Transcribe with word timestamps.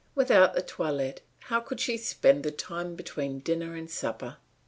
Without 0.15 0.55
the 0.55 0.63
toilet 0.63 1.21
how 1.41 1.63
would 1.69 1.79
she 1.79 1.95
spend 1.95 2.41
the 2.43 2.49
time 2.49 2.95
between 2.95 3.37
dinner 3.37 3.75
and 3.75 3.87
supper. 3.87 4.37